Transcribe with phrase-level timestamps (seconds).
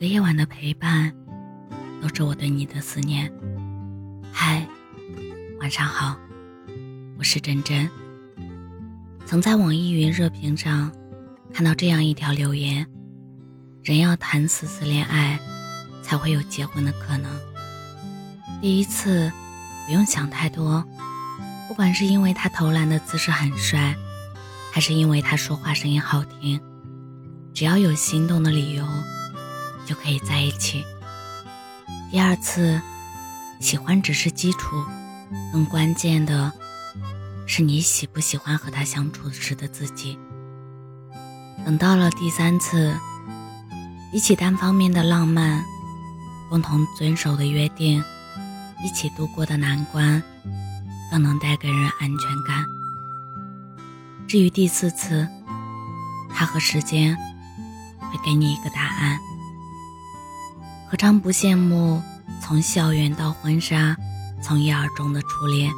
[0.00, 1.12] 个夜晚的陪伴，
[2.00, 3.30] 都是我对你的思念。
[4.32, 4.66] 嗨，
[5.60, 6.16] 晚上好，
[7.18, 7.86] 我是真真。
[9.26, 10.90] 曾在网易云热评上
[11.52, 12.86] 看到这样一条留言：
[13.82, 15.38] 人要谈四次恋爱，
[16.02, 17.30] 才会有结婚的可能。
[18.62, 19.30] 第一次
[19.86, 20.82] 不用想太多，
[21.68, 23.94] 不管是因为他投篮的姿势很帅，
[24.72, 26.58] 还是因为他说话声音好听，
[27.52, 28.82] 只要有心动的理由。
[29.90, 30.84] 就可以在一起。
[32.12, 32.80] 第二次，
[33.58, 34.76] 喜欢只是基础，
[35.52, 36.52] 更关键的
[37.44, 40.16] 是你喜不喜欢和他相处时的自己。
[41.64, 42.96] 等到了第三次，
[44.12, 45.64] 比起单方面的浪漫，
[46.48, 48.00] 共同遵守的约定，
[48.84, 50.22] 一起度过的难关，
[51.10, 52.64] 更能带给人安全感。
[54.28, 55.26] 至于第四次，
[56.32, 57.16] 他和时间
[57.98, 59.18] 会给你一个答案。
[60.90, 62.02] 何尝不羡慕
[62.42, 63.96] 从校园到婚纱，
[64.42, 65.70] 从一而终的初恋？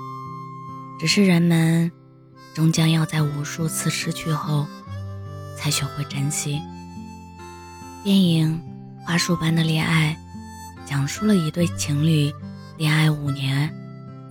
[0.98, 1.92] 只是人们
[2.54, 4.66] 终将要在无数次失去后，
[5.58, 6.62] 才学会珍惜。
[8.02, 8.58] 电影
[9.06, 10.16] 《花束般的恋爱》
[10.88, 12.32] 讲述了一对情侣
[12.78, 13.70] 恋爱五年，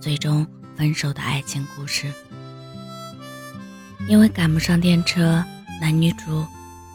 [0.00, 0.44] 最终
[0.74, 2.12] 分手的爱情故事。
[4.08, 5.44] 因为赶不上电车，
[5.80, 6.44] 男女主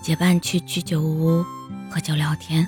[0.02, 1.42] 结伴去居酒屋
[1.90, 2.68] 喝酒聊天。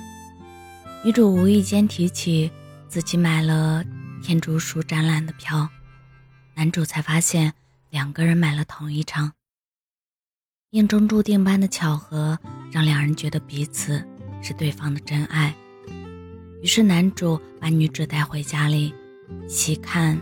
[1.02, 2.50] 女主无意间提起
[2.86, 3.82] 自己买了
[4.22, 5.66] 天竺鼠展览的票，
[6.54, 7.54] 男主才发现
[7.88, 9.32] 两个人买了同一场。
[10.68, 12.38] 命中注定般的巧合，
[12.70, 14.06] 让两人觉得彼此
[14.42, 15.54] 是对方的真爱。
[16.62, 18.94] 于是男主把女主带回家里，
[19.48, 20.20] 细看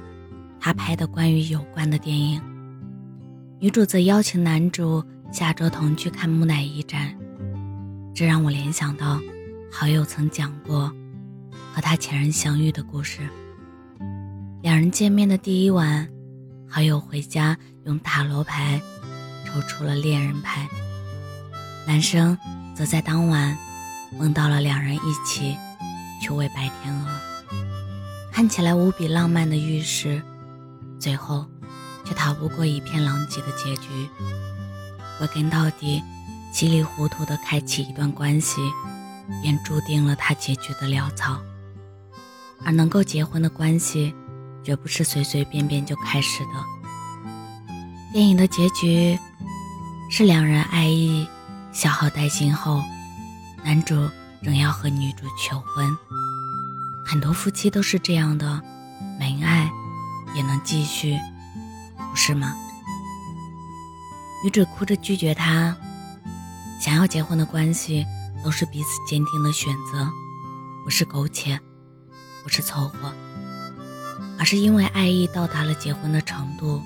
[0.60, 2.40] 他拍的关于有关的电影。
[3.58, 7.18] 女主则邀请男主下周同去看木乃伊展，
[8.14, 9.20] 这让我联想到。
[9.80, 10.92] 好友曾讲过
[11.72, 13.20] 和他前任相遇的故事。
[14.60, 16.08] 两人见面的第一晚，
[16.68, 18.82] 好友回家用塔罗牌
[19.46, 20.68] 抽出了恋人牌。
[21.86, 22.36] 男生
[22.74, 23.56] 则在当晚
[24.18, 25.56] 梦到了两人一起
[26.20, 27.08] 去喂白天鹅，
[28.32, 30.20] 看起来无比浪漫的预示，
[30.98, 31.46] 最后
[32.04, 34.08] 却逃不过一片狼藉的结局。
[35.18, 36.02] 归根到底，
[36.52, 38.60] 稀里糊涂的开启一段关系。
[39.42, 41.38] 便注定了他结局的潦草，
[42.64, 44.14] 而能够结婚的关系，
[44.64, 46.52] 绝不是随随便便就开始的。
[48.12, 49.18] 电影的结局
[50.10, 51.28] 是两人爱意
[51.72, 52.82] 消耗殆尽后，
[53.62, 53.94] 男主
[54.40, 55.96] 仍要和女主求婚。
[57.04, 58.62] 很多夫妻都是这样的，
[59.18, 59.70] 没爱
[60.34, 61.18] 也能继续，
[61.96, 62.54] 不是吗？
[64.44, 65.76] 女主哭着拒绝他
[66.80, 68.06] 想要结婚的关系。
[68.44, 70.08] 都是彼此坚定的选择，
[70.84, 71.58] 不是苟且，
[72.42, 73.12] 不是凑合，
[74.38, 76.80] 而是因为爱意到达了结婚的程度，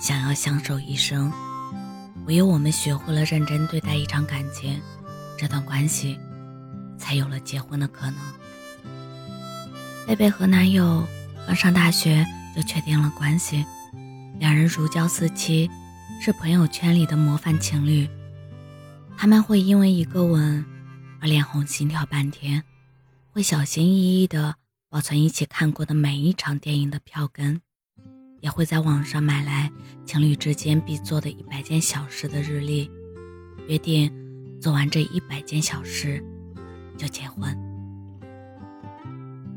[0.00, 1.32] 想要相守一生。
[2.26, 4.80] 唯有我们学会了认真对待一场感情，
[5.38, 6.18] 这段关系
[6.98, 8.16] 才有了结婚的可能。
[10.06, 11.04] 贝贝和男友
[11.46, 12.24] 刚上大学
[12.54, 13.64] 就确定了关系，
[14.38, 15.70] 两人如胶似漆，
[16.20, 18.08] 是朋友圈里的模范情侣。
[19.16, 20.64] 他们会因为一个吻。
[21.20, 22.62] 而脸红心跳半天，
[23.32, 24.54] 会小心翼翼地
[24.88, 27.60] 保存一起看过的每一场电影的票根，
[28.40, 29.70] 也会在网上买来
[30.04, 32.90] 情侣之间必做的一百件小事的日历，
[33.68, 34.10] 约定
[34.60, 36.22] 做完这一百件小事
[36.96, 37.56] 就结婚。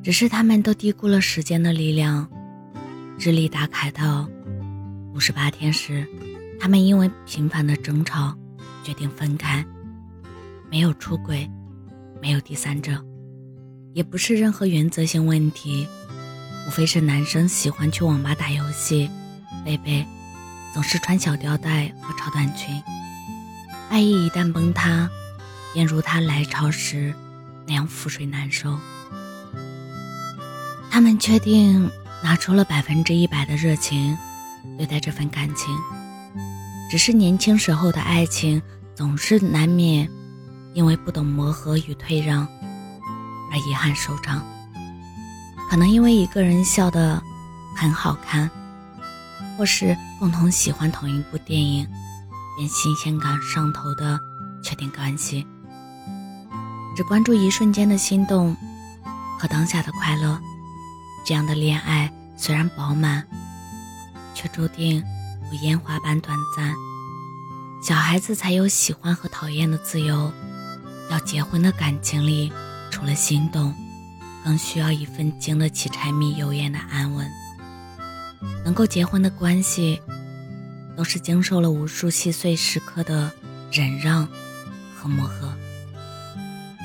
[0.02, 2.30] 只是他们都低估了时间的力量，
[3.20, 4.30] 日历打开到
[5.14, 6.08] 五十八天时，
[6.60, 8.34] 他们因为频繁的争吵
[8.82, 9.66] 决定分开。
[10.72, 11.50] 没有出轨，
[12.22, 13.04] 没有第三者，
[13.94, 15.88] 也不是任何原则性问题，
[16.68, 19.10] 无非是男生喜欢去网吧打游戏，
[19.66, 20.06] 贝贝
[20.74, 22.80] 总是穿小吊带和超短裙。
[23.90, 25.10] 爱意一旦崩塌，
[25.74, 27.12] 便如他来潮时
[27.68, 28.78] 那样覆水难收。
[30.92, 31.90] 他们确定
[32.24, 34.16] 拿出了百分之一百的热情
[34.78, 35.76] 对待这份感情，
[36.92, 38.62] 只是年轻时候的爱情
[38.94, 40.08] 总是难免。
[40.80, 42.48] 因为不懂磨合与退让，
[43.52, 44.42] 而遗憾收场。
[45.70, 47.22] 可能因为一个人笑得
[47.76, 48.50] 很好看，
[49.58, 51.86] 或是共同喜欢同一部电影，
[52.56, 54.18] 便新鲜感上头的
[54.64, 55.46] 确定关系。
[56.96, 58.56] 只关注一瞬间的心动
[59.38, 60.40] 和当下的快乐，
[61.26, 63.28] 这样的恋爱虽然饱满，
[64.34, 65.04] 却注定
[65.52, 66.74] 如烟花般短暂。
[67.84, 70.32] 小孩子才有喜欢和讨厌的自由。
[71.10, 72.52] 要结婚的感情里，
[72.92, 73.74] 除了心动，
[74.44, 77.30] 更需要一份经得起柴米油盐的安稳。
[78.64, 80.00] 能够结婚的关系，
[80.96, 83.32] 都是经受了无数细碎时刻的
[83.72, 84.28] 忍让
[84.96, 85.54] 和磨合。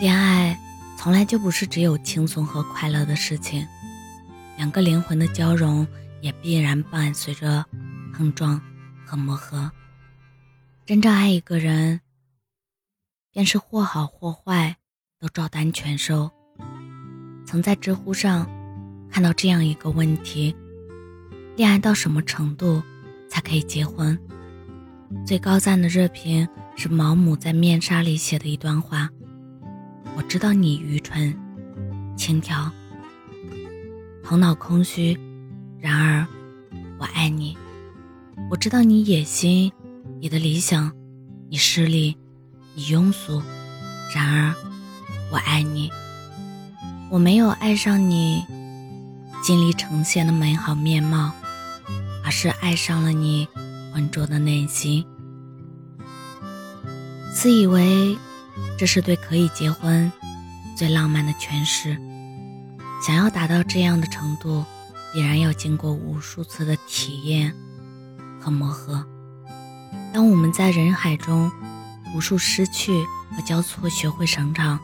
[0.00, 0.58] 恋爱
[0.98, 3.66] 从来就不是只有轻松和快乐的事情，
[4.56, 5.86] 两个灵魂的交融
[6.20, 7.64] 也必然伴随着
[8.12, 8.60] 碰撞
[9.04, 9.70] 和磨合。
[10.86, 12.00] 真正爱一个人，
[13.34, 14.76] 便是或好或坏
[15.18, 16.30] 都照单全收。
[17.44, 18.48] 曾在知乎上
[19.10, 20.54] 看到这样一个问题。
[21.56, 22.82] 恋爱到什么程度
[23.28, 24.16] 才可以结婚？
[25.26, 29.10] 最高赞的热评是毛姆在面纱里写的一段话
[30.16, 31.36] ：“我知道你愚蠢、
[32.16, 32.70] 轻佻、
[34.22, 35.18] 头脑空虚，
[35.80, 36.26] 然而
[36.98, 37.56] 我爱你。
[38.50, 39.72] 我知道你野心、
[40.20, 40.92] 你的理想、
[41.48, 42.16] 你势力、
[42.74, 43.42] 你庸俗，
[44.14, 44.54] 然而
[45.30, 45.90] 我爱你。
[47.10, 48.44] 我没有爱上你
[49.42, 51.32] 尽力呈现的美好面貌。”
[52.26, 53.46] 而是爱上了你
[53.92, 55.04] 浑浊的内心，
[57.34, 58.16] 自以为
[58.78, 60.10] 这是对可以结婚
[60.74, 61.98] 最浪漫的诠释。
[63.06, 64.64] 想要达到这样的程度，
[65.12, 67.54] 必然要经过无数次的体验
[68.40, 69.04] 和磨合。
[70.10, 71.52] 当我们在人海中
[72.14, 73.04] 无数失去
[73.36, 74.78] 和交错，学会成长，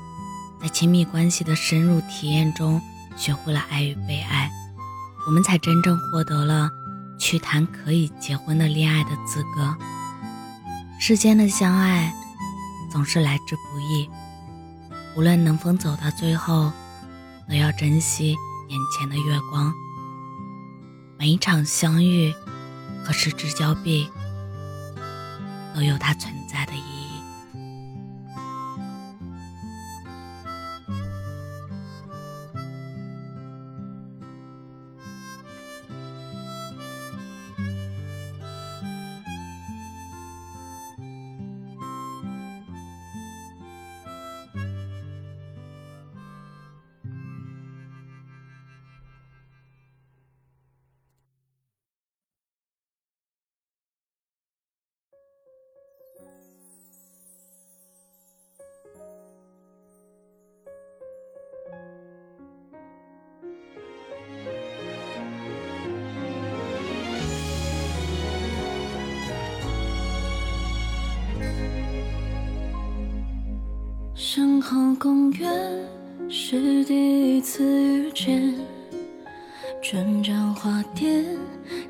[0.61, 2.81] 在亲密关系的深入体验中，
[3.17, 4.51] 学会了爱与被爱，
[5.27, 6.69] 我们才真正获得了。
[7.19, 9.77] 去谈可以结婚的恋爱的资格。
[10.99, 12.13] 世间的相爱
[12.91, 14.09] 总是来之不易，
[15.15, 16.73] 无论能否走到最后，
[17.47, 18.35] 都要珍惜
[18.69, 19.71] 眼前的月光。
[21.19, 22.35] 每一场相遇
[23.05, 24.09] 和失之交臂，
[25.75, 27.00] 都有它存在的意义。
[74.71, 75.51] 身后公园
[76.29, 78.55] 是第一次遇见，
[79.83, 81.25] 转角花店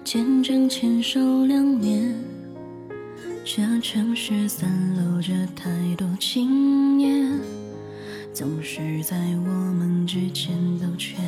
[0.02, 2.14] 见证牵手两年。
[3.44, 7.38] 这城市散落着太多经验，
[8.32, 11.22] 总是在我们之间兜圈。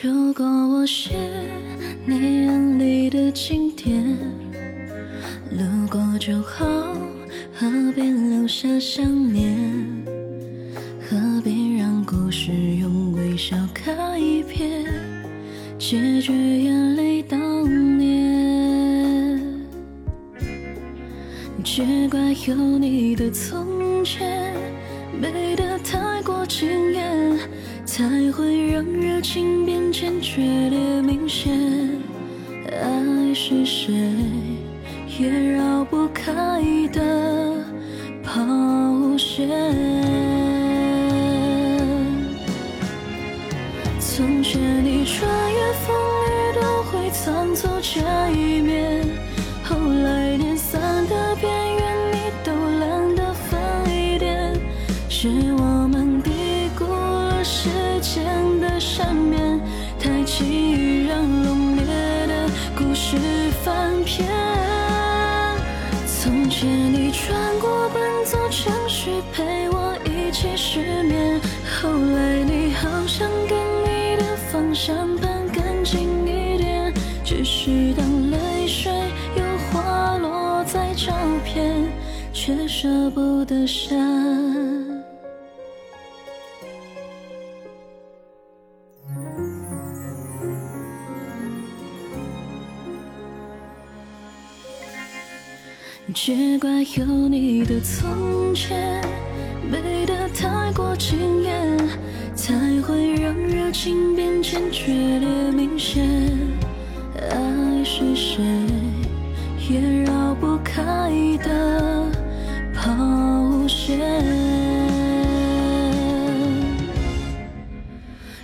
[0.00, 1.10] 如果我是
[2.06, 4.02] 你眼里的景点，
[5.50, 6.64] 路过就好。
[7.56, 9.54] 何必留下想念？
[11.00, 13.94] 何必让故事用微笑开
[14.48, 14.84] 篇，
[15.78, 16.32] 结局
[16.64, 17.38] 眼泪当
[17.96, 19.40] 年？
[21.62, 22.18] 只怪
[22.48, 24.52] 有你的从前，
[25.16, 27.38] 美得太过惊艳，
[27.84, 31.56] 才会让热情变浅决裂明显。
[32.68, 33.94] 爱是谁？
[35.16, 36.32] 也绕不开
[36.92, 37.64] 的
[38.22, 39.48] 抛线。
[44.00, 45.94] 从前你穿越风
[46.26, 48.02] 雨都会仓促见
[48.36, 49.02] 一面，
[49.62, 54.52] 后来连散的边缘你都懒得分一点，
[55.08, 55.28] 是
[55.58, 57.68] 我们低估了时
[58.00, 58.24] 间
[58.60, 59.60] 的善变，
[59.98, 61.84] 太轻易让浓烈
[62.26, 63.16] 的故事
[63.62, 64.73] 翻篇。
[66.24, 71.38] 从前你穿过半座城市陪我一起失眠，
[71.78, 76.90] 后来你好像跟你的方向盘更近一点，
[77.22, 78.90] 只是当泪水
[79.36, 81.12] 又滑落在照
[81.44, 81.92] 片，
[82.32, 84.93] 却舍不得删。
[96.14, 99.02] 只怪有你的从前，
[99.68, 101.76] 美得太过惊艳，
[102.36, 106.08] 才会让热情变坚决裂明显。
[107.18, 108.44] 爱是谁
[109.68, 111.10] 也绕不开
[111.42, 112.06] 的
[112.72, 113.66] 抛。
[113.66, 113.98] 线。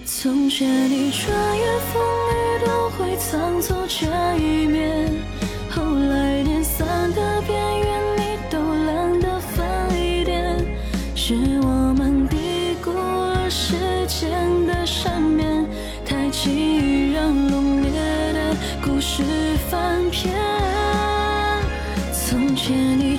[0.05, 5.13] 从前你穿越风雨都会仓促见一面，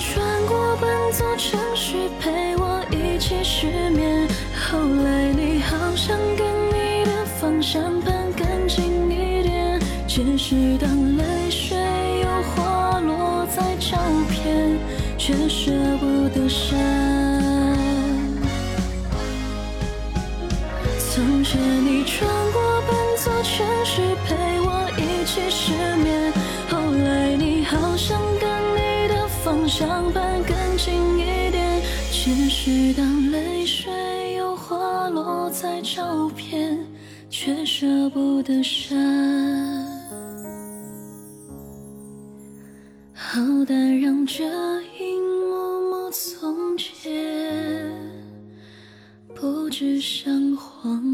[0.02, 4.28] 穿过半座城市陪我一起失眠，
[4.68, 11.78] 后来你好像跟你的方向盘更近一点，只是当泪水
[12.24, 13.96] 又滑落在照
[14.32, 14.80] 片，
[15.20, 16.80] 却舍不得删。
[21.14, 21.91] 从前你
[29.82, 36.78] 相伴更近一点，只是当泪水又滑落在照片，
[37.32, 38.96] 却舍不得删。
[43.12, 44.44] 好歹让这
[45.00, 47.92] 一幕幕从前，
[49.34, 51.11] 不止像谎。